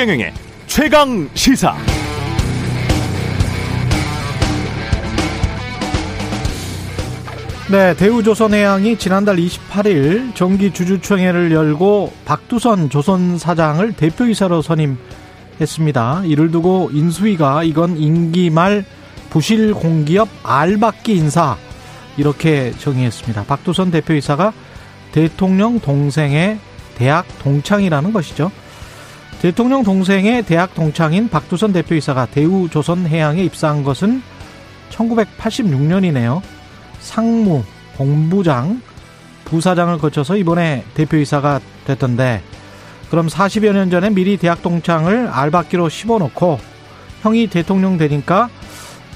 [0.00, 0.32] 최경영의
[0.66, 1.76] 최강 시사.
[7.70, 16.22] 네, 대우조선해양이 지난달 28일 정기 주주총회를 열고 박두선 조선 사장을 대표이사로 선임했습니다.
[16.24, 18.84] 이를 두고 인수위가 이건 임기 말
[19.30, 21.56] 부실 공기업 알박기 인사
[22.16, 23.44] 이렇게 정의했습니다.
[23.44, 24.52] 박두선 대표이사가
[25.12, 26.58] 대통령 동생의
[26.96, 28.50] 대학 동창이라는 것이죠.
[29.40, 34.22] 대통령 동생의 대학 동창인 박두선 대표이사가 대우조선해양에 입사한 것은
[34.90, 36.42] 1986년이네요.
[37.00, 37.64] 상무,
[37.96, 38.82] 본부장,
[39.46, 42.42] 부사장을 거쳐서 이번에 대표이사가 됐던데
[43.08, 46.60] 그럼 40여 년 전에 미리 대학 동창을 알박기로 씹어놓고
[47.22, 48.48] 형이 대통령 되니까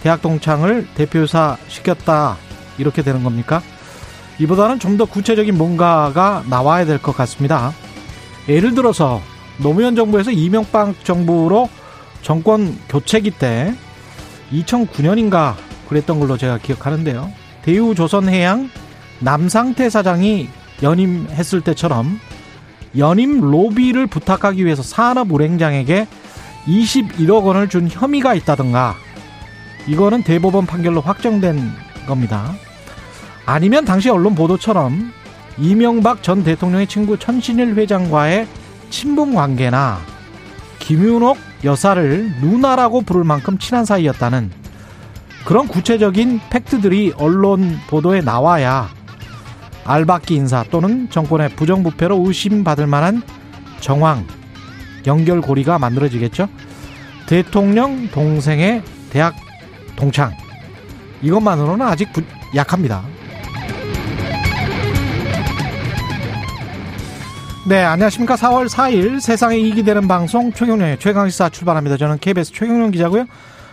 [0.04, 2.36] 대학 동창을 대표이사 시켰다
[2.76, 3.62] 이렇게 되는 겁니까?
[4.38, 7.72] 이보다는 좀 더 구체적인 뭔가가 나와야 될 것 같습니다.
[8.46, 9.22] 예를 들어서
[9.56, 11.70] 노무현 정부에서 이명박 정부로
[12.20, 13.74] 정권 교체기 때
[14.52, 15.54] 2009년인가
[15.88, 17.32] 그랬던 걸로 제가 기억하는데요.
[17.62, 18.68] 대우조선해양
[19.20, 20.50] 남상태 사장이
[20.82, 22.20] 연임했을 때처럼
[22.98, 26.06] 연임 로비를 부탁하기 위해서 산업은행장에게
[26.66, 28.96] 21억 원을 준 혐의가 있다든가
[29.86, 31.58] 이거는 대법원 판결로 확정된
[32.06, 32.54] 겁니다.
[33.46, 35.12] 아니면 당시 언론 보도처럼
[35.58, 38.46] 이명박 전 대통령의 친구 천신일 회장과의
[38.90, 39.98] 친분 관계나
[40.78, 44.50] 김윤옥 여사를 누나라고 부를 만큼 친한 사이였다는
[45.44, 48.88] 그런 구체적인 팩트들이 언론 보도에 나와야
[49.84, 53.22] 알박기 인사 또는 정권의 부정부패로 의심받을 만한
[53.80, 54.26] 정황,
[55.06, 56.48] 연결고리가 만들어지겠죠.
[57.26, 59.34] 대통령 동생의 대학
[59.96, 60.32] 동창.
[61.22, 62.08] 이것만으로는 아직
[62.54, 63.02] 약합니다.
[67.66, 68.34] 네, 안녕하십니까.
[68.34, 71.96] 4월 4일 세상에 이익이 되는 방송 최경련의 최강시사 출발합니다.
[71.96, 73.24] 저는 KBS 최경련 기자고요.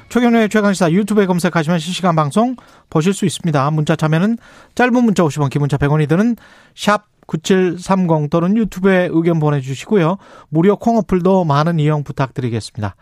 [0.08, 2.56] 최경련의 최강시사 유튜브에 검색하시면 실시간 방송
[2.90, 3.70] 보실 수 있습니다.
[3.72, 4.38] 문자 참여는
[4.76, 6.38] 짧은 문자 50원, 기문자 100원이 드는
[6.74, 10.18] 샵 9730 또는 유튜브에 의견 보내주시고요.
[10.50, 12.96] 무료 콩 어플도 많은 이용 부탁드리겠습니다.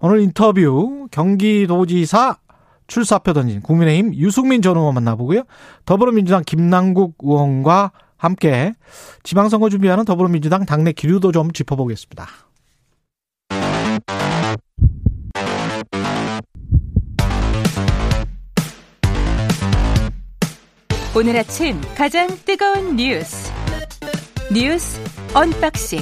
[0.00, 2.36] 오늘 인터뷰 경기도지사
[2.86, 5.44] 출사표 던진 국민의힘 유승민 전 의원 만나보고요.
[5.84, 8.74] 더불어민주당 김남국 의원과 함께
[9.22, 12.26] 지방선거 준비하는 더불어민주당 당내 기류도 좀 짚어보겠습니다.
[21.16, 23.52] 오늘 아침 가장 뜨거운 뉴스
[24.52, 25.00] 뉴스
[25.32, 26.00] unboxing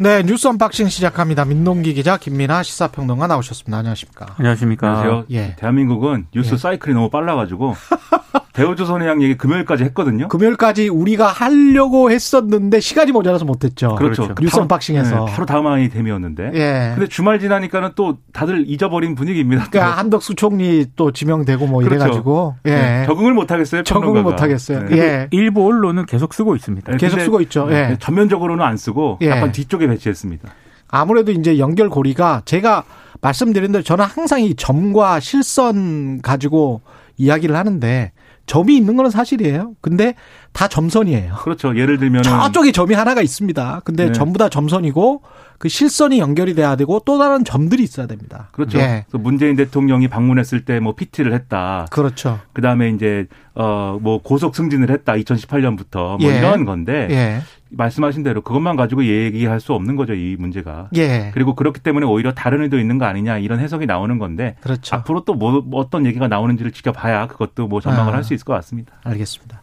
[0.00, 1.44] 네, 뉴스 unboxing 시작합니다.
[1.44, 3.78] 민동기 기자, 김민아 시사평론가 나오셨습니다.
[3.78, 4.34] 안녕하십니까?
[4.38, 4.88] 안녕하십니까?
[4.88, 5.24] 안녕하세요.
[5.30, 5.54] 예.
[5.56, 6.56] 대한민국은 뉴스 예.
[6.58, 7.74] 사이클이 너무 빨라가지고
[8.54, 10.28] 대우조선해양 얘기 금요일까지 했거든요.
[10.28, 13.96] 금요일까지 우리가 하려고 했었는데 시간이 모자라서 못했죠.
[13.96, 14.22] 그렇죠.
[14.22, 14.40] 그렇죠.
[14.40, 16.52] 뉴스 unboxing에서 네, 바로 다음 아이템이었는데.
[16.54, 16.92] 예.
[16.94, 19.66] 근데 주말 지나니까는 또 다들 잊어버린 분위기입니다.
[19.68, 21.96] 그러니까 한덕수 총리 또 지명되고 뭐 그렇죠.
[21.96, 22.70] 이래가지고 예.
[22.70, 23.82] 네, 적응을 못 하겠어요.
[23.82, 24.84] 적응을 못 하겠어요.
[24.84, 24.98] 네.
[24.98, 25.28] 예.
[25.32, 26.92] 일부 언론은 계속 쓰고 있습니다.
[26.92, 27.66] 네, 계속 쓰고 있죠.
[27.72, 27.96] 예.
[27.98, 29.30] 전면적으로는 안 쓰고 예.
[29.30, 30.48] 약간 뒤쪽에 배치했습니다.
[30.88, 32.84] 아무래도 이제 연결고리가 제가
[33.20, 36.82] 말씀드린 대로 저는 항상 이 점과 실선 가지고
[37.16, 38.12] 이야기를 하는데
[38.46, 39.74] 점이 있는 건 사실이에요.
[39.80, 40.14] 근데
[40.54, 41.34] 다 점선이에요.
[41.42, 41.76] 그렇죠.
[41.76, 43.82] 예를 들면 저쪽에 점이 하나가 있습니다.
[43.84, 44.12] 근데 네.
[44.12, 45.22] 전부 다 점선이고
[45.58, 48.48] 그 실선이 연결이 돼야 되고 또 다른 점들이 있어야 됩니다.
[48.52, 48.78] 그렇죠.
[48.78, 49.04] 예.
[49.08, 51.86] 그래서 문재인 대통령이 방문했을 때 뭐 PT를 했다.
[51.90, 52.38] 그렇죠.
[52.52, 55.14] 그다음에 이제 어뭐 고속 승진을 했다.
[55.14, 56.38] 2018년부터 뭐 예.
[56.38, 57.42] 이런 건데 예.
[57.70, 60.88] 말씀하신 대로 그것만 가지고 얘기할 수 없는 거죠 이 문제가.
[60.94, 61.30] 예.
[61.34, 64.54] 그리고 그렇기 때문에 오히려 다른 의도 있는 거 아니냐 이런 해석이 나오는 건데.
[64.60, 64.94] 그렇죠.
[64.94, 68.16] 앞으로 또뭐 뭐 어떤 얘기가 나오는지를 지켜봐야 그것도 뭐 전망을 아.
[68.16, 68.92] 할수 있을 것 같습니다.
[69.02, 69.62] 알겠습니다.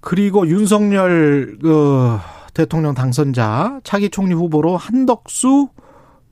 [0.00, 2.18] 그리고 윤석열 그
[2.54, 5.68] 대통령 당선자 차기 총리 후보로 한덕수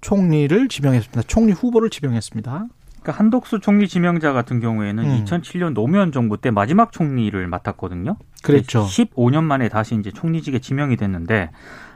[0.00, 1.22] 총리를 지명했습니다.
[1.26, 2.66] 총리 후보를 지명했습니다.
[3.00, 5.24] 그러니까 한덕수 총리 지명자 같은 경우에는 음.
[5.24, 8.16] 2007년 노무현 정부 때 마지막 총리를 맡았거든요.
[8.42, 8.84] 그랬죠.
[8.84, 11.50] 15년 만에 다시 이제 총리직에 지명이 됐는데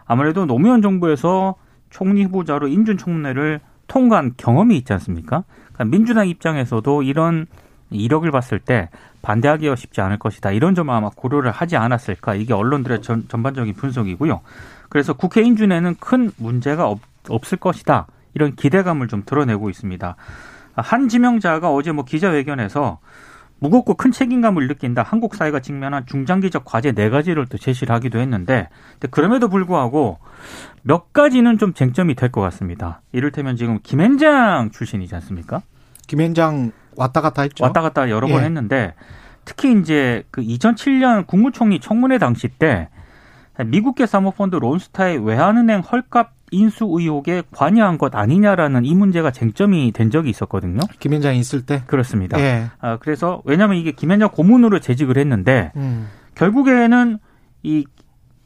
[0.04, 1.56] 아무래도 노무현 정부에서
[1.90, 5.44] 총리 후보자로 인준 총례를 통과한 경험이 있지 않습니까?
[5.72, 7.46] 그러니까 민주당 입장에서도 이런
[7.94, 8.88] 이력을 봤을 때
[9.22, 10.50] 반대하기가 쉽지 않을 것이다.
[10.52, 12.34] 이런 점을 아마 고려를 하지 않았을까.
[12.34, 14.40] 이게 언론들의 전, 전반적인 분석이고요.
[14.88, 18.06] 그래서 국회 인 준에는 큰 문제가 없, 없을 것이다.
[18.34, 20.16] 이런 기대감을 좀 드러내고 있습니다.
[20.74, 22.98] 한 지명자가 어제 뭐 기자회견에서
[23.58, 25.04] 무겁고 큰 책임감을 느낀다.
[25.04, 28.68] 한국 사회가 직면한 중장기적 과제 네 가지를 또 제시를 하기도 했는데
[29.12, 30.18] 그럼에도 불구하고
[30.82, 33.02] 몇 가지는 좀 쟁점이 될 것 같습니다.
[33.12, 35.62] 이를테면 지금 김앤장 출신이지 않습니까?
[36.08, 37.64] 김앤장 왔다 갔다 했죠.
[37.64, 38.44] 왔다 갔다 여러 번 예.
[38.44, 38.94] 했는데
[39.44, 42.88] 특히 이제 그 2007년 국무총리 청문회 당시 때
[43.64, 50.30] 미국계 사모펀드 론스타의 외환은행 헐값 인수 의혹에 관여한 것 아니냐라는 이 문제가 쟁점이 된 적이
[50.30, 50.80] 있었거든요.
[50.98, 51.82] 김현장이 있을 때?
[51.86, 52.38] 그렇습니다.
[52.40, 52.66] 예.
[52.78, 56.08] 아, 그래서 왜냐하면 이게 김현장 고문으로 재직을 했는데 음.
[56.34, 57.18] 결국에는
[57.62, 57.86] 이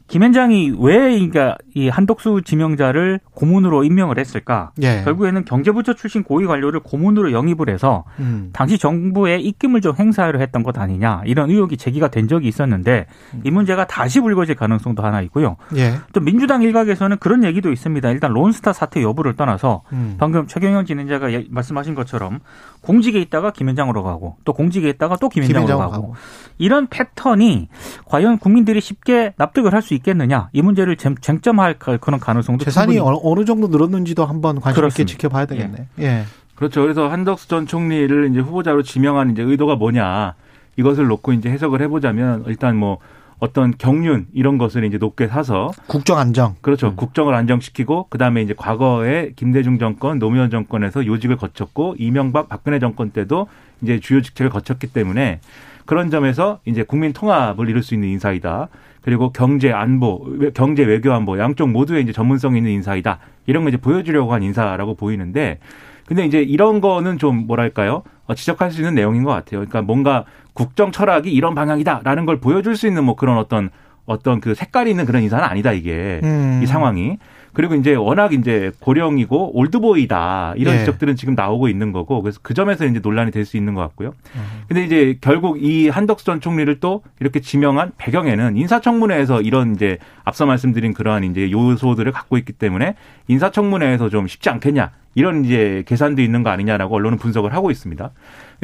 [0.07, 4.71] 김현장이 왜 그러니까 이 한덕수 지명자를 고문으로 임명을 했을까?
[4.81, 5.03] 예.
[5.03, 8.49] 결국에는 경제부처 출신 고위 관료를 고문으로 영입을 해서 음.
[8.53, 13.07] 당시 정부의 입김을 좀 행사를 했던 것 아니냐 이런 의혹이 제기가 된 적이 있었는데
[13.43, 15.57] 이 문제가 다시 불거질 가능성도 하나 있고요.
[15.75, 15.95] 예.
[16.13, 18.09] 또 민주당 일각에서는 그런 얘기도 있습니다.
[18.09, 20.15] 일단 론스타 사태 여부를 떠나서 음.
[20.17, 22.39] 방금 최경영 진행자가 예, 말씀하신 것처럼
[22.81, 25.91] 공직에 있다가 김현장으로 가고 또 공직에 있다가 또 김현장으로 가고.
[25.91, 26.15] 가고
[26.57, 27.69] 이런 패턴이
[28.05, 33.67] 과연 국민들이 쉽게 납득을 할 수 있겠느냐 이 문제를 쟁점할 그런 가능성도 재산이 어느 정도
[33.67, 35.87] 늘었는지도 한번 관심 있게 지켜봐야 되겠네.
[35.99, 36.03] 예.
[36.03, 36.23] 예.
[36.55, 36.81] 그렇죠.
[36.81, 40.33] 그래서 한덕수 전 총리를 이제 후보자로 지명한 이제 의도가 뭐냐
[40.75, 42.97] 이것을 놓고 이제 해석을 해보자면 일단 뭐
[43.39, 46.95] 어떤 경륜 이런 것을 이제 높게 사서 국정 안정 그렇죠 음.
[46.95, 53.11] 국정을 안정시키고 그 다음에 이제 과거에 김대중 정권 노무현 정권에서 요직을 거쳤고 이명박 박근혜 정권
[53.11, 53.47] 때도
[53.83, 55.39] 이제 주요 직책을 거쳤기 때문에
[55.87, 58.67] 그런 점에서 이제 국민 통합을 이룰 수 있는 인사이다.
[59.01, 60.23] 그리고 경제 안보,
[60.53, 63.19] 경제 외교 안보 양쪽 모두에 이제 전문성 있는 인사이다.
[63.47, 65.59] 이런 거 이제 보여주려고 한 인사라고 보이는데
[66.05, 68.03] 근데 이제 이런 거는 좀 뭐랄까요?
[68.25, 69.59] 어, 지적할 수 있는 내용인 것 같아요.
[69.59, 73.69] 그러니까 뭔가 국정 철학이 이런 방향이다라는 걸 보여줄 수 있는 뭐 그런 어떤
[74.05, 76.61] 어떤 그 색깔이 있는 그런 인사는 아니다 이게 음.
[76.61, 77.17] 이 상황이.
[77.57, 80.79] 그리고 이제 워낙 이제 고령이고 올드보이다 이런 예.
[80.81, 84.13] 지적들은 지금 나오고 있는 거고 그래서 그 점에서 이제 논란이 될 수 있는 것 같고요.
[84.35, 84.41] 음.
[84.67, 90.45] 근데 이제 결국 이 한덕수 전 총리를 또 이렇게 지명한 배경에는 인사청문회에서 이런 이제 앞서
[90.45, 92.93] 말씀드린 그러한 이제 요소들을 갖고 있기 때문에
[93.27, 98.11] 인사청문회에서 좀 쉽지 않겠냐 이런 이제 계산도 있는 거 아니냐라고 언론은 분석을 하고 있습니다.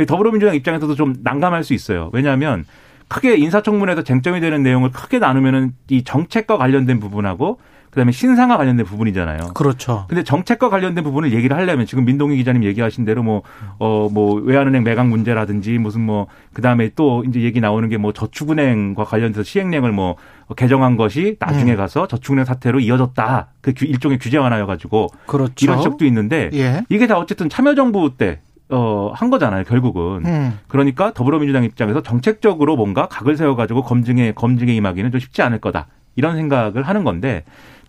[0.06, 2.12] 더불어민주당 입장에서도 좀 난감할 수 있어요.
[2.14, 2.64] 왜냐하면
[3.08, 7.58] 크게 인사청문회에서 쟁점이 되는 내용을 크게 나누면은 이 정책과 관련된 부분하고
[7.94, 9.54] 그다음에 신상과 관련된 부분이잖아요.
[9.54, 10.06] 그렇죠.
[10.10, 13.44] 근데 정책과 관련된 부분을 얘기를 하려면 지금 민동희 기자님 얘기하신 대로 뭐
[13.80, 19.04] 어 뭐 외환은행 매각 문제라든지 무슨 뭐 그다음에 또 이제 얘기 나오는 게 뭐 저축은행과
[19.04, 20.16] 관련돼서 시행령을 뭐
[20.58, 21.78] 개정한 것이 나중에 음.
[21.78, 23.48] 가서 저축은행 사태로 이어졌다.
[23.62, 25.54] 그 일종의 규제 완화여 가지고 그렇죠.
[25.62, 26.84] 이런 지적도 있는데 예.
[26.90, 30.26] 이게 다 어쨌든 참여정부 때 어, 한 거잖아요, 결국은.
[30.26, 30.60] 음.
[30.68, 35.88] 그러니까 더불어민주당 입장에서 정책적으로 뭔가 각을 세워가지고 검증에, 검증에 임하기는 좀 쉽지 않을 거다.
[36.16, 37.44] 이런 생각을 하는 건데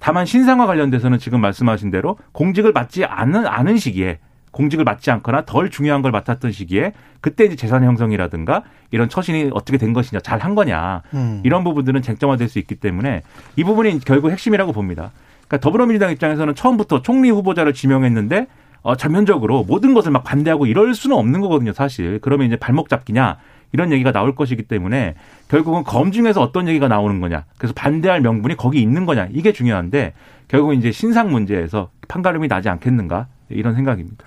[0.04, 4.18] 다만 신상과 관련돼서는 지금 말씀하신 대로 공직을 맡지 않은 않은 시기에
[4.50, 6.92] 공직을 맡지 않거나 덜 중요한 걸 맡았던 시기에
[7.22, 11.40] 그때 이제 재산 형성이라든가 이런 처신이 어떻게 된 것이냐 잘 한 거냐 음.
[11.42, 13.22] 이런 부분들은 쟁점화될 수 있기 때문에
[13.56, 15.10] 이 부분이 결국 핵심이라고 봅니다.
[15.48, 18.46] 그러니까 더불어민주당 입장에서는 처음부터 총리 후보자를 지명했는데
[18.82, 22.18] 어, 전면적으로 모든 것을 막 반대하고 이럴 수는 없는 거거든요, 사실.
[22.20, 23.38] 그러면 이제 발목 잡기냐
[23.72, 25.14] 이런 얘기가 나올 것이기 때문에
[25.48, 27.44] 결국은 검증에서 어떤 얘기가 나오는 거냐.
[27.58, 29.28] 그래서 반대할 명분이 거기 있는 거냐.
[29.32, 30.14] 이게 중요한데
[30.48, 33.28] 결국은 이제 신상 문제에서 판가름이 나지 않겠는가.
[33.50, 34.24] 이런 생각입니다.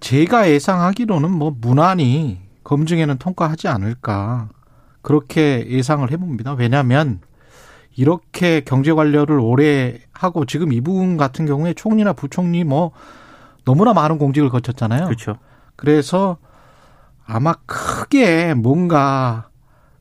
[0.00, 4.48] 제가 예상하기로는 뭐 무난히 검증에는 통과하지 않을까.
[5.02, 6.52] 그렇게 예상을 해봅니다.
[6.54, 7.20] 왜냐하면
[7.96, 12.92] 이렇게 경제 관료를 오래 하고 지금 이분 같은 경우에 총리나 부총리 뭐
[13.64, 15.06] 너무나 많은 공직을 거쳤잖아요.
[15.06, 15.36] 그렇죠.
[15.76, 16.36] 그래서
[17.32, 19.48] 아마 크게 뭔가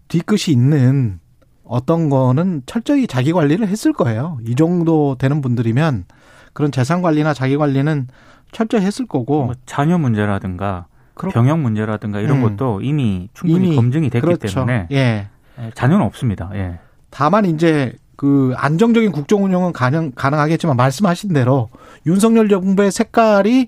[0.07, 1.19] 뒤끝이 있는
[1.63, 4.39] 어떤 거는 철저히 자기 관리를 했을 거예요.
[4.47, 6.05] 이 정도 되는 분들이면
[6.53, 8.07] 그런 재산 관리나 자기 관리는
[8.51, 11.29] 철저히 했을 거고 뭐 자녀 문제라든가 그렇...
[11.29, 12.57] 병역 문제라든가 이런 음.
[12.57, 14.47] 것도 이미 충분히 이미 검증이 됐기 그렇죠.
[14.47, 15.27] 때문에 예.
[15.59, 15.71] 예.
[15.75, 16.49] 자녀는 없습니다.
[16.55, 16.79] 예.
[17.11, 21.69] 다만 이제 그 안정적인 국정 운영은 가능 가능하겠지만 말씀하신 대로
[22.07, 23.67] 윤석열 정부의 색깔이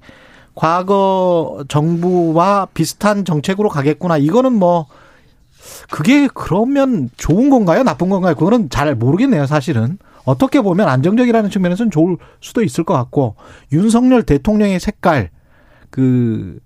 [0.55, 4.17] 과거 정부와 비슷한 정책으로 가겠구나.
[4.17, 4.88] 이거는 뭐
[5.89, 7.84] 그게 그러면 좋은 건가요?
[7.84, 8.36] 나쁜 건가요?
[8.36, 9.98] 그거는 잘 모르겠네요, 사실은.
[10.24, 13.36] 어떻게 보면 안정적이라는 측면에서는 좋을 수도 있을 것 같고
[13.72, 15.31] 윤석열 대통령의 색깔
[15.89, 16.60] 그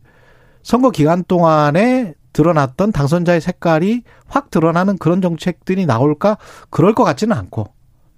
[0.62, 6.38] 선거 기간 동안에 드러났던 당선자의 색깔이 확 드러나는 그런 정책들이 나올까?
[6.70, 7.68] 그럴 것 같지는 않고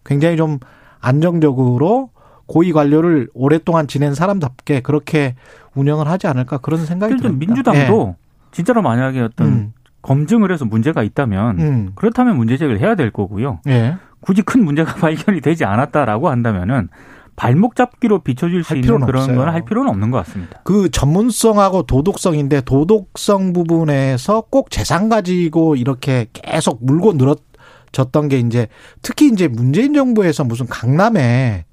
[0.06, 0.58] 굉장히 좀
[1.00, 2.10] 안정적으로
[2.48, 5.36] 고위 관료를 오랫동안 지낸 사람답게 그렇게
[5.76, 7.38] 운영을 하지 않을까 그런 생각이 듭니다.
[7.38, 8.28] 민주당도 네.
[8.52, 9.74] 진짜로 만약에 어떤 음.
[10.02, 11.92] 검증을 해서 문제가 있다면 음.
[11.96, 13.60] 그렇다면 문제 제기를 해야 될 거고요.
[13.66, 13.96] 네.
[14.22, 16.88] 굳이 큰 문제가 발견이 되지 않았다라고 한다면은
[17.36, 19.36] 발목 잡기로 비춰질 수할 있는 그런.
[19.36, 20.60] 건 할 필요는 없는 것 같습니다.
[20.64, 28.68] 그 전문성하고 도덕성인데 도덕성 부분에서 꼭 재산 가지고 이렇게 계속 물고 늘어졌던 게 이제
[29.04, 31.66] 특히 이제 문재인 정부에서 무슨 강남에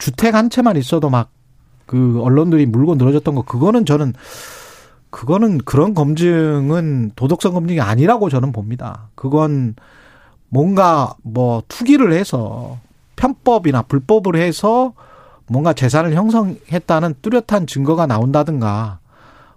[0.00, 1.30] 주택 한 채만 있어도 막
[1.90, 4.12] 그 언론들이 물고 늘어졌던 거 그거는 저는
[5.10, 9.08] 그거는 그런 검증은 도덕성 검증이 아니라고 저는 봅니다.
[9.16, 9.74] 그건
[10.48, 12.78] 뭔가 뭐 투기를 해서
[13.16, 14.92] 편법이나 불법을 해서
[15.48, 19.00] 뭔가 재산을 형성했다는 뚜렷한 증거가 나온다든가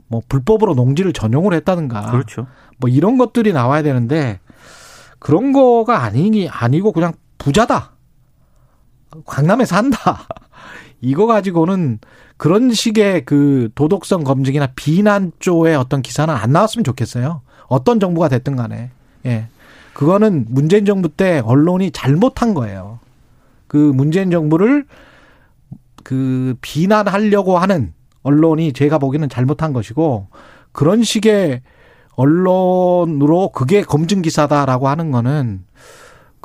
[0.08, 2.48] 뭐 불법으로 농지를 전용을 했다든가 그렇죠.
[2.80, 4.40] 뭐 이런 것들이 나와야 되는데
[5.20, 7.92] 그런 거가 아니니 아니고 그냥 부자다.
[9.26, 10.28] 강남에 산다.
[11.02, 12.00] 이거 가지고는
[12.38, 17.42] 그런 식의 그 도덕성 검증이나 비난 쪽의 어떤 기사는 안 나왔으면 좋겠어요.
[17.68, 18.92] 어떤 정부가 됐든 간에.
[19.26, 19.48] 예.
[19.94, 23.00] 그거는 문재인 정부 때 언론이 잘못한 거예요.
[23.68, 24.86] 그 문재인 정부를
[26.04, 27.94] 그 비난하려고 하는
[28.24, 30.28] 언론이 제가 보기에는 잘못한 것이고
[30.72, 31.62] 그런 식의
[32.16, 35.64] 언론으로 그게 검증 기사다라고 하는 거는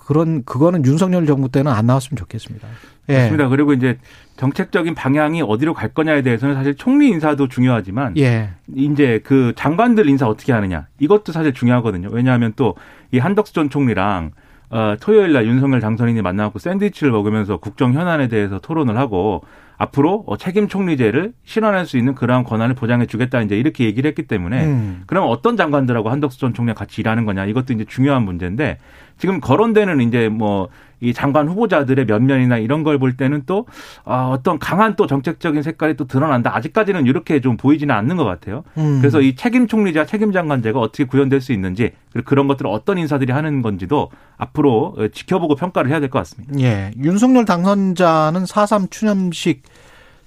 [0.09, 2.67] 그런 그거는 윤석열 정부 때는 안 나왔으면 좋겠습니다.
[3.11, 3.19] 예.
[3.19, 3.49] 맞습니다.
[3.49, 3.99] 그리고 이제
[4.38, 8.50] 정책적인 방향이 어디로 갈 거냐에 대해서는 사실 총리 인사도 중요하지만 예.
[8.75, 12.09] 이제 그 장관들 인사 어떻게 하느냐 이것도 사실 중요하거든요.
[12.11, 12.75] 왜냐하면 또
[13.12, 14.33] 이 한덕수 전 총리랑
[14.71, 19.43] 어, 토요일 날 윤석열 당선인이 만나고 샌드위치를 먹으면서 국정 현안에 대해서 토론을 하고
[19.79, 24.25] 앞으로 어, 책임 총리제를 실현할 수 있는 그러한 권한을 보장해 주겠다 이제 이렇게 얘기를 했기
[24.27, 25.03] 때문에 음.
[25.07, 28.79] 그럼 어떤 장관들하고 한덕수 전 총리가 같이 일하는 거냐 이것도 이제 중요한 문제인데
[29.19, 30.69] 지금 거론되는 이제 뭐
[31.01, 33.65] 이 장관 후보자들의 면면이나 이런 걸 볼 때는 또
[34.05, 36.57] 아, 어떤 강한 또 정책적인 색깔이 또 드러난다.
[36.57, 38.65] 아직까지는 이렇게 좀 보이지는 않는 것 같아요.
[38.77, 38.99] 음.
[39.01, 43.33] 그래서 이 책임 총리자, 책임 장관제가 어떻게 구현될 수 있는지 그리고 그런 것들을 어떤 인사들이
[43.33, 46.59] 하는 건지도 앞으로 어, 지켜보고 평가를 해야 될 것 같습니다.
[46.59, 46.91] 예.
[47.01, 49.63] 윤석열 당선자는 4.3 추념식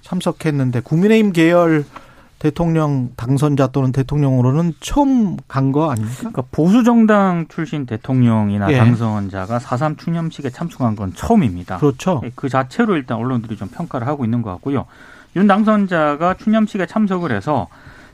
[0.00, 1.84] 참석했는데 국민의힘 계열
[2.42, 6.16] 대통령 당선자 또는 대통령으로는 처음 간 거 아닙니까?
[6.18, 8.78] 그러니까 보수 정당 출신 대통령이나 예.
[8.78, 11.76] 당선자가 4.3 추념식에 참석한 건 처음입니다.
[11.76, 12.20] 그렇죠.
[12.24, 14.86] 예, 그 자체로 일단 언론들이 좀 평가를 하고 있는 것 같고요.
[15.36, 17.68] 윤 당선자가 추념식에 참석을 해서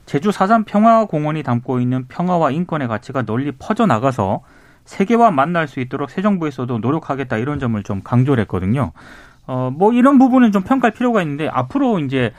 [0.04, 4.42] 제주 4.3 평화공원이 담고 있는 평화와 인권의 가치가 널리 퍼져나가서
[4.84, 8.92] 세계와 만날 수 있도록 새 정부에서도 노력하겠다 이런 점을 좀 강조를 했거든요.
[9.46, 12.34] 어, 뭐 이런 부분은 좀 평가할 필요가 있는데 앞으로 이제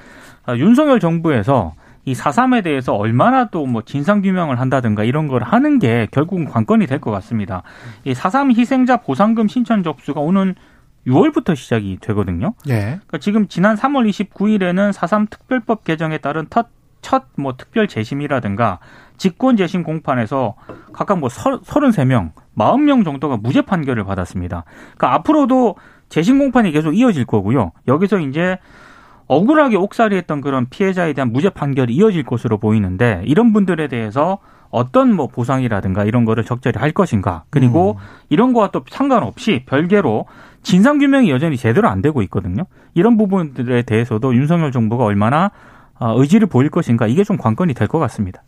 [0.46, 1.74] 아, 윤석열 정부에서
[2.06, 7.00] 이 4.3에 대해서 얼마나 또 뭐 진상규명을 한다든가 이런 걸 하는 게 결국은 관건이 될
[7.00, 7.64] 것 같습니다.
[8.04, 10.56] 이 4.3 희생자 보상금 신청 접수가 오는
[11.08, 12.54] 6월부터 시작이 되거든요.
[12.68, 12.80] 예.
[12.82, 16.68] 그러니까 지금 지난 3월 29일에는 4.3 특별법 개정에 따른 첫
[17.38, 18.80] 뭐 특별 재심이라든가
[19.16, 20.56] 직권 재심 공판에서
[20.92, 24.66] 각각 뭐 33명, 40명 정도가 무죄 판결을 받았습니다.
[24.98, 25.76] 그러니까 앞으로도
[26.10, 27.72] 재심 공판이 계속 이어질 거고요.
[27.88, 28.58] 여기서 이제
[29.30, 34.40] 억울하게 옥살이했던 그런 피해자에 대한 무죄 판결이 이어질 것으로 보이는데 이런 분들에 대해서
[34.72, 38.04] 어떤 뭐 보상이라든가 이런 거를 적절히 할 것인가 그리고 음.
[38.30, 40.26] 이런 거와 또 상관없이 별개로
[40.64, 42.64] 진상 규명이 여전히 제대로 안 되고 있거든요.
[42.96, 45.52] 이런 부분들에 대해서도 윤석열 정부가 얼마나
[46.00, 48.42] 어, 의지를 보일 것인가 이게 좀 관건이 될 것 같습니다.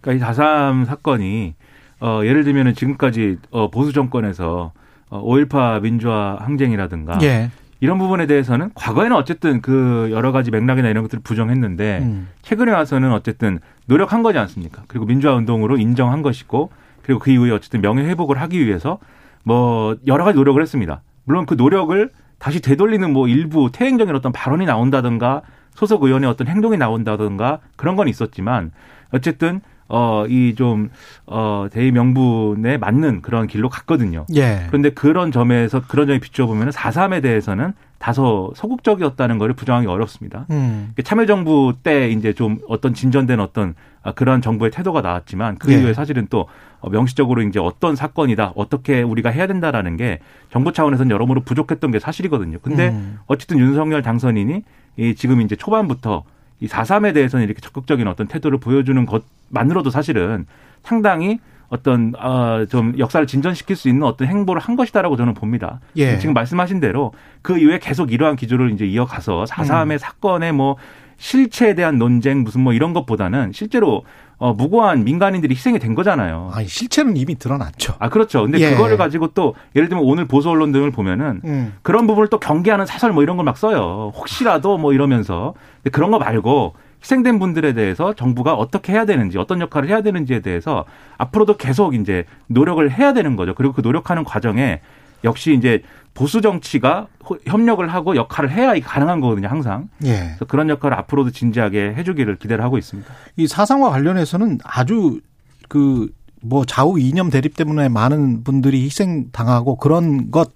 [0.00, 1.54] 그러니까 이4.3 사건이
[2.00, 4.72] 어, 예를 들면은 지금까지 어, 보수 정권에서
[5.10, 7.50] 어, 5.18 민주화 항쟁이라든가 예.
[7.80, 12.28] 이런 부분에 대해서는 과거에는 어쨌든 그 여러 가지 맥락이나 이런 것들을 부정했는데 음.
[12.42, 14.82] 최근에 와서는 어쨌든 노력한 거지 않습니까?
[14.88, 16.70] 그리고 민주화 운동으로 인정한 것이고
[17.02, 18.98] 그리고 그 이후에 어쨌든 명예 회복을 하기 위해서
[19.44, 21.02] 뭐 여러 가지 노력을 했습니다.
[21.24, 25.42] 물론 그 노력을 다시 되돌리는 뭐 일부 태행적인 어떤 발언이 나온다든가
[25.74, 28.72] 소속 의원의 어떤 행동이 나온다든가 그런 건 있었지만
[29.12, 30.90] 어쨌든 어 이 좀
[31.26, 34.26] 어 대의 명분에 맞는 그런 길로 갔거든요.
[34.34, 34.64] 예.
[34.68, 40.46] 그런데 그런 점에서 그런 점에 비추어 보면 4.3에 대해서는 다소 소극적이었다는 것을 부정하기 어렵습니다.
[40.50, 40.92] 음.
[41.02, 45.78] 참여정부 때 이제 좀 어떤 진전된 어떤 아, 그런 정부의 태도가 나왔지만 그 예.
[45.78, 46.46] 이후에 사실은 또
[46.80, 51.98] 어, 명시적으로 이제 어떤 사건이다 어떻게 우리가 해야 된다라는 게 정부 차원에서는 여러모로 부족했던 게
[51.98, 52.58] 사실이거든요.
[52.62, 53.18] 근데 음.
[53.26, 54.62] 어쨌든 윤석열 당선인이
[54.98, 56.22] 이 지금 이제 초반부터
[56.60, 60.46] 이 4.3에 대해서는 이렇게 적극적인 어떤 태도를 보여주는 것만으로도 사실은
[60.82, 61.38] 상당히
[61.68, 65.80] 어떤 어좀 역사를 진전시킬 수 있는 어떤 행보를 한 것이다라고 저는 봅니다.
[65.96, 66.18] 예.
[66.18, 67.12] 지금 말씀하신 대로
[67.42, 69.98] 그 이후에 계속 이러한 기조를 이제 이어가서 4.3의 음.
[69.98, 70.76] 사건의 뭐
[71.18, 74.04] 실체에 대한 논쟁 무슨 뭐 이런 것보다는 실제로
[74.38, 76.50] 어 무고한 민간인들이 희생이 된 거잖아요.
[76.54, 77.94] 아니 실체는 이미 드러났죠.
[77.98, 78.42] 아 그렇죠.
[78.42, 78.70] 근데 예.
[78.70, 81.74] 그거를 가지고 또 예를 들면 오늘 보수 언론 등을 보면은 음.
[81.82, 84.12] 그런 부분을 또 경계하는 사설 뭐 이런 걸 막 써요.
[84.14, 89.60] 혹시라도 뭐 이러면서 근데 그런 거 말고 희생된 분들에 대해서 정부가 어떻게 해야 되는지 어떤
[89.60, 90.84] 역할을 해야 되는지에 대해서
[91.16, 93.54] 앞으로도 계속 이제 노력을 해야 되는 거죠.
[93.54, 94.80] 그리고 그 노력하는 과정에
[95.24, 95.82] 역시 이제
[96.14, 99.88] 보수 정치가 호- 협력을 하고 역할을 해야 가능한 거거든요, 항상.
[100.04, 100.18] 예.
[100.18, 103.08] 그래서 그런 역할을 앞으로도 진지하게 해주기를 기대를 하고 있습니다.
[103.36, 105.20] 이 사상과 관련해서는 아주
[105.68, 106.08] 그
[106.40, 110.52] 뭐 좌우 이념 대립 때문에 많은 분들이 희생 당하고 그런 것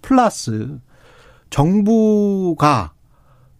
[0.00, 0.78] 플러스
[1.50, 2.92] 정부가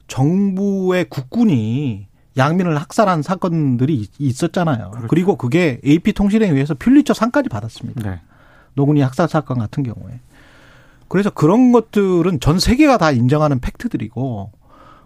[0.06, 2.06] 정부의 국군이
[2.38, 4.92] 양민을 학살한 사건들이 있- 있었잖아요.
[5.08, 8.08] 그리고 그게 AP 통신에 의해서 퓰리처 상까지 받았습니다.
[8.10, 8.20] 네.
[8.74, 10.20] 노군이 학살 사건 같은 경우에.
[11.08, 14.52] 그래서 그런 것들은 전 세계가 다 인정하는 팩트들이고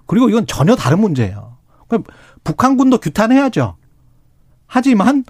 [0.06, 1.56] 그리고 이건 전혀 다른 문제예요.
[1.88, 2.04] 그럼
[2.44, 3.76] 북한군도 규탄해야죠.
[4.66, 5.24] 하지만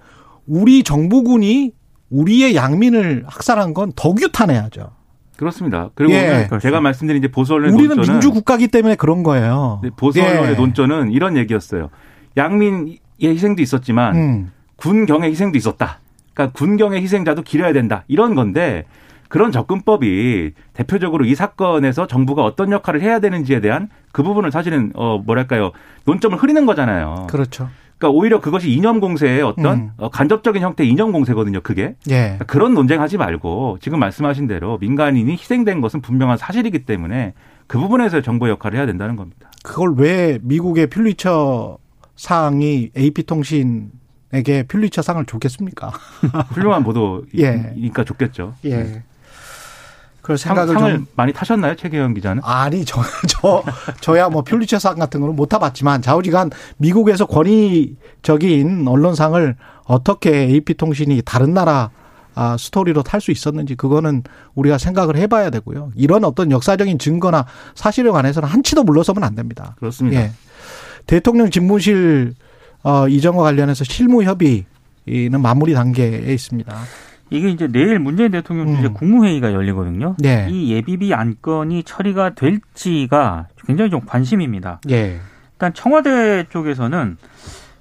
[0.46, 1.72] 우리 정부군이
[2.10, 4.90] 우리의 양민을 학살한 건 더 규탄해야죠.
[5.36, 5.90] 그렇습니다.
[5.94, 6.48] 그리고 예.
[6.60, 9.80] 제가 말씀드린 이제 보수 언론의 우리는 논조는 민주 국가기 때문에 그런 거예요.
[9.82, 10.28] 네, 보수 예.
[10.28, 11.90] 언론의 논조는 이런 얘기였어요.
[12.36, 14.50] 양민의 희생도 있었지만 음.
[14.76, 15.98] 군경의 희생도 있었다.
[16.34, 18.04] 그러니까 군경의 희생자도 기려야 된다.
[18.08, 18.84] 이런 건데
[19.32, 25.22] 그런 접근법이 대표적으로 이 사건에서 정부가 어떤 역할을 해야 되는지에 대한 그 부분을 사실은 어
[25.24, 25.72] 뭐랄까요
[26.04, 27.28] 논점을 흐리는 거잖아요.
[27.30, 27.70] 그렇죠.
[27.96, 29.90] 그러니까 오히려 그것이 이념 공세의 어떤 음.
[29.96, 31.62] 어, 간접적인 형태의 이념 공세거든요.
[31.62, 32.14] 그게 예.
[32.14, 37.32] 그러니까 그런 논쟁하지 말고 지금 말씀하신 대로 민간인이 희생된 것은 분명한 사실이기 때문에
[37.66, 39.50] 그 부분에서 정부의 역할을 해야 된다는 겁니다.
[39.62, 41.78] 그걸 왜 미국의 퓰리처
[42.16, 43.92] 상이 AP 통신
[44.34, 45.88] 에게 퓰리처 상을 줬겠습니까?
[46.50, 47.32] 훌륭한 보도니까
[48.02, 48.04] 예.
[48.04, 48.54] 좋겠죠.
[48.66, 49.02] 예.
[50.36, 52.42] 상, 생각을 상을 좀 많이 타셨나요, 최계현 기자는?
[52.44, 53.62] 아니 저 저
[54.00, 61.22] 저 야 뭐 퓰리처상 같은 거는 못 타봤지만 좌우지간 미국에서 권위적인 언론상을 어떻게 AP 통신이
[61.24, 61.90] 다른 나라
[62.34, 64.22] 아, 스토리로 탈 수 있었는지 그거는
[64.54, 65.90] 우리가 생각을 해봐야 되고요.
[65.96, 69.74] 이런 어떤 역사적인 증거나 사실에 관해서는 한치도 물러서면 안 됩니다.
[69.78, 70.18] 그렇습니다.
[70.20, 70.30] 예.
[71.06, 72.34] 대통령 집무실
[72.84, 76.74] 어, 이전과 관련해서 실무 협의는 마무리 단계에 있습니다.
[77.32, 78.94] 이게 이제 내일 문재인 대통령 주재 음.
[78.94, 80.16] 국무회의가 열리거든요.
[80.18, 80.46] 네.
[80.50, 84.80] 이 예비비 안건이 처리가 될지가 굉장히 좀 관심입니다.
[84.90, 85.18] 예.
[85.54, 87.16] 일단 청와대 쪽에서는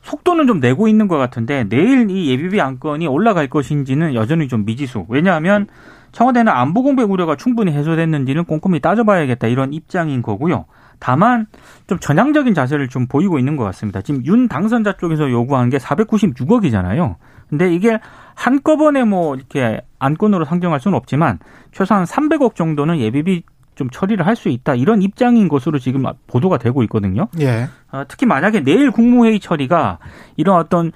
[0.03, 5.05] 속도는 좀 내고 있는 것 같은데 내일 이 예비비 안건이 올라갈 것인지는 여전히 좀 미지수.
[5.09, 5.67] 왜냐하면
[6.11, 10.65] 청와대는 안보 공백 우려가 충분히 해소됐는지는 꼼꼼히 따져봐야겠다 이런 입장인 거고요.
[10.99, 11.47] 다만
[11.87, 14.01] 좀 전향적인 자세를 좀 보이고 있는 것 같습니다.
[14.01, 17.15] 지금 윤 당선자 쪽에서 요구한 게 496억이잖아요.
[17.51, 17.99] 근데 이게
[18.33, 21.37] 한꺼번에 뭐 이렇게 안건으로 상정할 수는 없지만
[21.71, 23.43] 최소한 300억 정도는 예비비
[23.75, 27.27] 좀 처리를 할 수 있다 이런 입장인 것으로 지금 보도가 되고 있거든요.
[27.41, 27.67] 예.
[27.91, 29.99] 어, 특히 만약에 내일 국무회의 처리가
[30.37, 30.91] 이런 어떤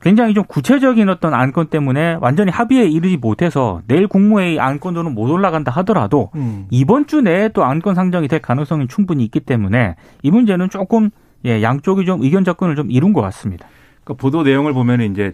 [0.00, 5.72] 굉장히 좀 구체적인 어떤 안건 때문에 완전히 합의에 이르지 못해서 내일 국무회의 안건으로는 못 올라간다
[5.72, 6.66] 하더라도 음.
[6.70, 11.10] 이번 주 내에 또 안건 상정이 될 가능성이 충분히 있기 때문에 이 문제는 조금
[11.44, 13.66] 예, 양쪽이 좀 의견 접근을 좀 이룬 것 같습니다.
[14.04, 15.32] 그러니까 보도 내용을 보면 이제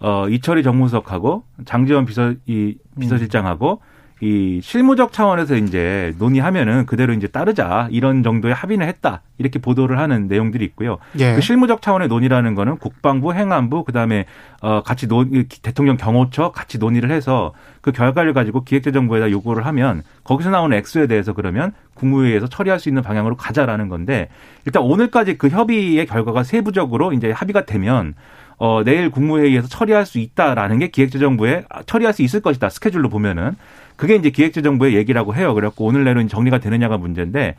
[0.00, 3.80] 어 이철희 정무석하고 장지원 비서 이 비서실장하고
[4.22, 10.26] 이 실무적 차원에서 이제 논의하면은 그대로 이제 따르자 이런 정도의 합의는 했다 이렇게 보도를 하는
[10.26, 10.96] 내용들이 있고요.
[11.18, 11.34] 예.
[11.34, 14.24] 그 실무적 차원의 논의라는 거는 국방부, 행안부, 그다음에
[14.62, 20.48] 어 같이 논 대통령 경호처 같이 논의를 해서 그 결과를 가지고 기획재정부에다 요구를 하면 거기서
[20.48, 24.30] 나오는 액수에 대해서 그러면 국무회의에서 처리할 수 있는 방향으로 가자라는 건데
[24.64, 28.14] 일단 오늘까지 그 협의의 결과가 세부적으로 이제 합의가 되면
[28.58, 33.56] 어 내일 국무회의에서 처리할 수 있다라는 게 기획재정부에 처리할 수 있을 것이다 스케줄로 보면은
[33.96, 35.54] 그게 이제 기획재정부의 얘기라고 해요.
[35.54, 37.56] 그래갖고 오늘 내로 정리가 되느냐가 문제인데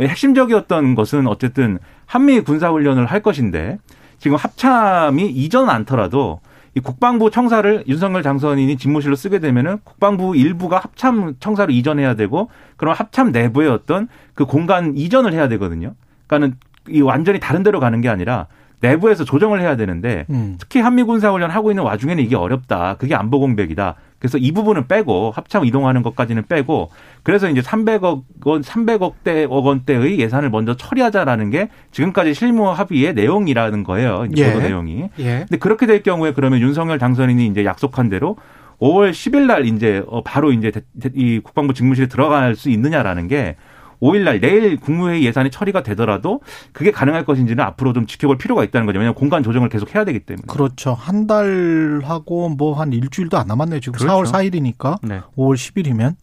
[0.00, 3.78] 핵심적이었던 것은 어쨌든 한미 군사훈련을 할 것인데
[4.18, 6.40] 지금 합참이 이전 않더라도
[6.74, 12.94] 이 국방부 청사를 윤석열 장선인이 집무실로 쓰게 되면은 국방부 일부가 합참 청사로 이전해야 되고 그럼
[12.96, 15.94] 합참 내부의 어떤 그 공간 이전을 해야 되거든요.
[16.26, 16.56] 그러니까는
[16.88, 18.46] 이 완전히 다른 데로 가는 게 아니라
[18.80, 20.56] 내부에서 조정을 해야 되는데 음.
[20.58, 22.96] 특히 한미 군사 훈련 하고 있는 와중에는 이게 어렵다.
[22.98, 23.96] 그게 안보 공백이다.
[24.18, 26.90] 그래서 이 부분은 빼고 합참 이동하는 것까지는 빼고
[27.22, 33.84] 그래서 이제 300억 원, 300억대 억 원대의 예산을 먼저 처리하자라는 게 지금까지 실무 합의의 내용이라는
[33.84, 34.26] 거예요.
[34.32, 34.52] 이제 예.
[34.52, 35.10] 보도 내용이.
[35.20, 35.38] 예.
[35.40, 38.36] 근데 그렇게 될 경우에 그러면 윤석열 당선인이 이제 약속한 대로
[38.80, 40.72] 5월 10일 날 이제 어, 바로 이제
[41.14, 43.56] 이 국방부 직무실에 들어갈 수 있느냐라는 게
[44.00, 46.40] 5일 날 내일 국무회의 예산이 처리가 되더라도
[46.72, 48.98] 그게 가능할 것인지는 앞으로 좀 지켜볼 필요가 있다는 거죠.
[48.98, 50.44] 왜냐하면 공간 조정을 계속 해야 되기 때문에.
[50.46, 50.94] 그렇죠.
[50.94, 53.80] 한 달하고 뭐 한 일주일도 안 남았네요.
[53.80, 54.12] 지금 그렇죠.
[54.12, 55.20] 4월 4일이니까 네.
[55.36, 56.14] 5월 10일이면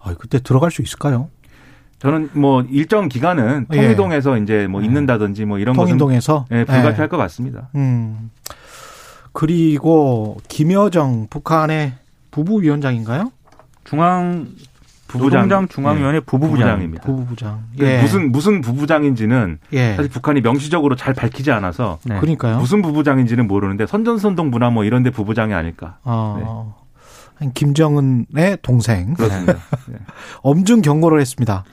[0.00, 1.28] 아, 그때 들어갈 수 있을까요?
[1.98, 3.76] 저는 뭐 일정 기간은 예.
[3.76, 7.06] 통일동에서 이제 뭐 있는다든지 뭐 이런 것은 통인동에서 예, 불가피할 예.
[7.08, 7.68] 것 같습니다.
[7.76, 8.30] 음.
[9.32, 11.92] 그리고 김여정 북한의
[12.32, 13.30] 부부위원장인가요?
[13.84, 14.48] 중앙
[15.12, 15.42] 부부장.
[15.42, 17.04] 부부장 중앙위원회 부부부장입니다.
[17.04, 17.64] 부부부장.
[17.78, 18.00] 그 예.
[18.00, 19.94] 무슨 무슨 부부장인지는 예.
[19.94, 22.18] 사실 북한이 명시적으로 잘 밝히지 않아서 네.
[22.18, 22.58] 그러니까요.
[22.58, 25.98] 무슨 부부장인지는 모르는데 선전선동 문화 뭐 이런 데 부부장이 아닐까.
[26.04, 26.76] 어.
[27.54, 29.54] 김정은의 동생 그렇습니다.
[29.88, 29.96] 네.
[30.42, 31.64] 엄중 경고를 했습니다.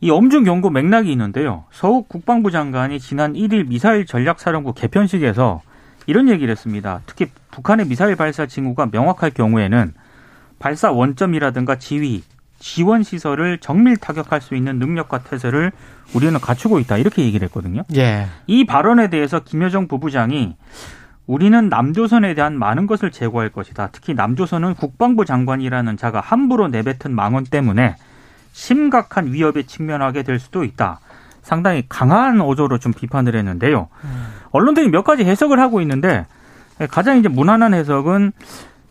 [0.00, 1.64] 이 엄중 경고 맥락이 있는데요.
[1.70, 5.60] 서욱 국방부 장관이 지난 1일 미사일 전략사령부 개편식에서
[6.06, 7.00] 이런 얘기를 했습니다.
[7.06, 9.92] 특히 북한의 미사일 발사 징후가 명확할 경우에는
[10.58, 12.22] 발사 원점이라든가 지휘,
[12.62, 15.72] 지원 시설을 정밀 타격할 수 있는 능력과 태세를
[16.14, 16.96] 우리는 갖추고 있다.
[16.96, 17.82] 이렇게 얘기를 했거든요.
[17.96, 18.28] 예.
[18.46, 20.54] 이 발언에 대해서 김여정 부부장이
[21.26, 23.88] 우리는 남조선에 대한 많은 것을 제고할 것이다.
[23.90, 27.96] 특히 남조선은 국방부 장관이라는 자가 함부로 내뱉은 망언 때문에
[28.52, 31.00] 심각한 위협에 직면하게 될 수도 있다.
[31.42, 33.88] 상당히 강한 어조로 좀 비판을 했는데요.
[34.52, 36.26] 언론들이 몇 가지 해석을 하고 있는데
[36.90, 38.32] 가장 이제 무난한 해석은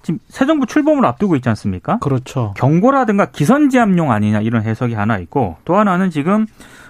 [0.03, 1.99] 지금 새 정부 출범을 앞두고 있지 않습니까?
[1.99, 2.53] 그렇죠.
[2.57, 6.45] 경고라든가 기선제압용 아니냐 이런 해석이 하나 있고 또 하나는 지금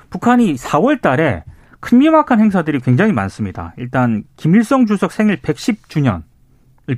[0.09, 1.43] 북한이 4월 달에
[1.79, 3.73] 큰 미막한 행사들이 굉장히 많습니다.
[3.77, 6.21] 일단 김일성 주석 생일 110주년을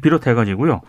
[0.01, 0.81] 비롯해 가지고요.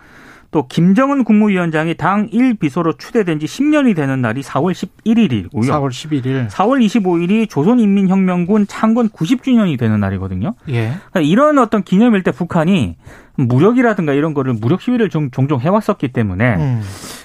[0.55, 5.65] 또 김정은 국무위원장이 당 1비서로 추대된 지 10년이 되는 날이 4월 11일이고요.
[5.65, 6.49] 4월 11일.
[6.49, 10.55] 4월 25일이 조선인민혁명군 창건 90주년이 되는 날이거든요.
[10.69, 10.93] 예.
[11.11, 12.97] 그러니까 이런 어떤 기념일 때 북한이
[13.35, 16.83] 무력이라든가 이런 거를 무력 시위를 좀 종종 해왔었기 때문에 음.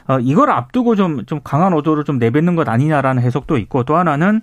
[0.07, 4.41] 어, 이걸 앞두고 좀, 좀 강한 어조를 좀 내뱉는 것 아니냐라는 해석도 있고 또 하나는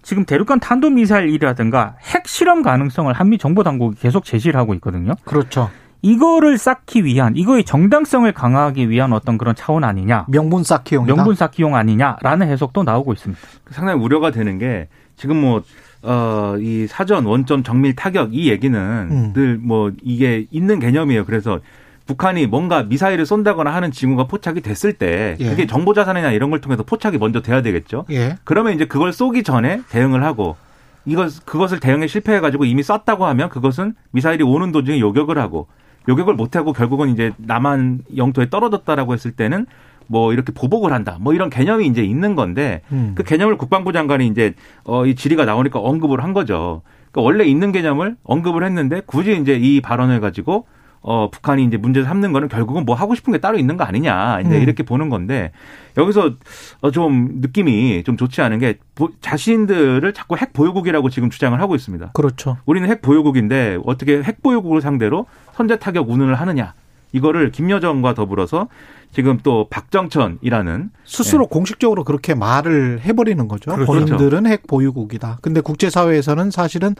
[0.00, 5.12] 지금 대륙간 탄도미사일이라든가 핵 실험 가능성을 한미 정보 당국이 계속 제시를 하고 있거든요.
[5.24, 5.68] 그렇죠.
[6.02, 10.26] 이거를 쌓기 위한 이거의 정당성을 강화하기 위한 어떤 그런 차원 아니냐.
[10.28, 11.14] 명분 쌓기용이다.
[11.14, 13.40] 명분 쌓기용 아니냐라는 해석도 나오고 있습니다.
[13.70, 15.62] 상당히 우려가 되는 게 지금 뭐,
[16.02, 19.32] 어, 이 사전 원점 정밀 타격 이 얘기는 음.
[19.34, 21.24] 늘뭐 이게 있는 개념이에요.
[21.24, 21.60] 그래서
[22.06, 25.48] 북한이 뭔가 미사일을 쏜다거나 하는 징후가 포착이 됐을 때 예.
[25.48, 28.06] 그게 정보 자산이나 이런 걸 통해서 포착이 먼저 돼야 되겠죠.
[28.10, 28.36] 예.
[28.42, 30.56] 그러면 이제 그걸 쏘기 전에 대응을 하고
[31.04, 35.68] 이것 그것을 대응에 실패해 가지고 이미 쐈다고 하면 그것은 미사일이 오는 도중에 요격을 하고
[36.08, 39.66] 요격을 못 하고 결국은 이제 남한 영토에 떨어졌다라고 했을 때는
[40.08, 41.16] 뭐 이렇게 보복을 한다.
[41.20, 43.12] 뭐 이런 개념이 이제 있는 건데 음.
[43.14, 46.82] 그 개념을 국방부 장관이 이제 어 이 질의가 나오니까 언급을 한 거죠.
[47.12, 50.66] 그러니까 원래 있는 개념을 언급을 했는데 굳이 이제 이 발언을 가지고
[51.04, 54.40] 어 북한이 이제 문제 삼는 거는 결국은 뭐 하고 싶은 게 따로 있는 거 아니냐
[54.40, 54.62] 이제 음.
[54.62, 55.50] 이렇게 보는 건데
[55.96, 56.34] 여기서
[56.80, 62.12] 어좀 느낌이 좀 좋지 않은 게 보- 자신들을 자꾸 핵 보유국이라고 지금 주장을 하고 있습니다.
[62.14, 62.56] 그렇죠.
[62.66, 66.74] 우리는 핵 보유국인데 어떻게 핵 보유국을 상대로 선제 타격 운운을 하느냐
[67.10, 68.68] 이거를 김여정과 더불어서
[69.10, 73.72] 지금 또 박정천이라는 스스로 공식적으로 그렇게 말을 해버리는 거죠.
[73.74, 73.92] 그렇죠.
[73.92, 75.38] 본인들은 핵 보유국이다.
[75.42, 76.94] 근데 국제사회에서는 사실은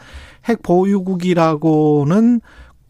[0.45, 2.41] 핵 보유국이라고는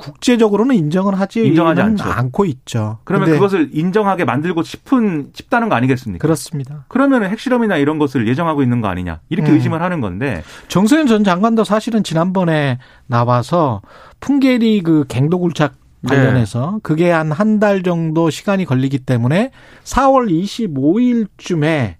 [0.03, 2.03] 국제적으로는 인정을 하지 인정하지 않죠.
[2.03, 2.97] 않고 있죠.
[3.05, 6.21] 그러면 그것을 인정하게 만들고 싶은 싶다는 거 아니겠습니까?
[6.21, 6.85] 그렇습니다.
[6.89, 9.55] 그러면 핵실험이나 이런 것을 예정하고 있는 거 아니냐 이렇게 음.
[9.55, 13.81] 의심을 하는 건데 정세현 전 장관도 사실은 지난번에 나와서
[14.19, 16.15] 풍계리 그 갱도굴착 네.
[16.15, 19.51] 관련해서 그게 한 한 달 정도 시간이 걸리기 때문에
[19.85, 21.95] 4월 25일쯤에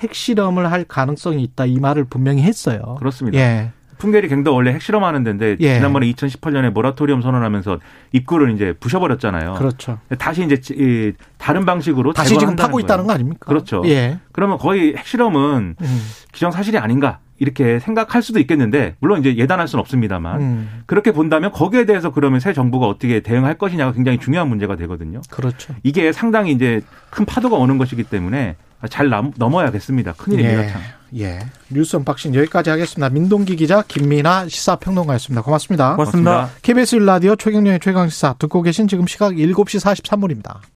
[0.00, 2.96] 핵실험을 할 가능성이 있다 이 말을 분명히 했어요.
[2.98, 3.38] 그렇습니다.
[3.38, 3.72] 예.
[3.98, 5.74] 풍계리 갱도 원래 핵실험하는 데인데 예.
[5.74, 7.78] 지난번에 2018년에 모라토리엄 선언하면서
[8.12, 9.54] 입구를 이제 부셔버렸잖아요.
[9.54, 9.98] 그렇죠.
[10.18, 12.84] 다시 이제 이 다른 방식으로 다시 지금 타고 거예요.
[12.84, 13.46] 있다는 거 아닙니까?
[13.46, 13.82] 그렇죠.
[13.86, 14.18] 예.
[14.32, 16.00] 그러면 거의 핵실험은 음.
[16.32, 20.82] 기정사실이 아닌가 이렇게 생각할 수도 있겠는데 물론 이제 예단할 수는 없습니다만 음.
[20.86, 25.20] 그렇게 본다면 거기에 대해서 그러면 새 정부가 어떻게 대응할 것이냐가 굉장히 중요한 문제가 되거든요.
[25.30, 25.74] 그렇죠.
[25.84, 26.80] 이게 상당히 이제
[27.10, 28.56] 큰 파도가 오는 것이기 때문에
[28.90, 30.12] 잘 남- 넘어야겠습니다.
[30.14, 30.64] 큰일입니다.
[30.64, 30.68] 예.
[30.68, 30.80] 참.
[31.16, 31.40] 예.
[31.70, 33.08] 뉴스 unboxing 여기까지 하겠습니다.
[33.08, 35.42] 민동기 기자 김민아 시사평론가였습니다.
[35.42, 35.96] 고맙습니다.
[35.96, 36.30] 고맙습니다.
[36.30, 36.60] 고맙습니다.
[36.62, 40.58] KBS 일라디오 최경영의 최강시사 듣고 계신 지금 시각 7시 43분입니다.